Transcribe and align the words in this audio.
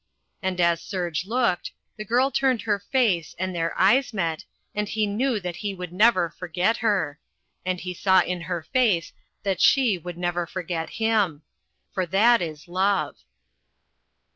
And 0.41 0.59
as 0.59 0.81
Serge 0.81 1.27
looked, 1.27 1.73
the 1.95 2.03
girl 2.03 2.31
turned 2.31 2.63
her 2.63 2.79
face 2.79 3.35
and 3.37 3.53
their 3.55 3.79
eyes 3.79 4.13
met, 4.15 4.45
and 4.73 4.89
he 4.89 5.05
knew 5.05 5.39
that 5.39 5.57
he 5.57 5.75
would 5.75 5.93
never 5.93 6.27
forget 6.31 6.77
her. 6.77 7.19
And 7.67 7.79
he 7.79 7.93
saw 7.93 8.21
in 8.21 8.41
her 8.41 8.63
face 8.63 9.13
that 9.43 9.61
she 9.61 9.99
would 9.99 10.17
never 10.17 10.47
forget 10.47 10.89
him. 10.89 11.43
For 11.93 12.07
that 12.07 12.41
is 12.41 12.67
love. 12.67 13.17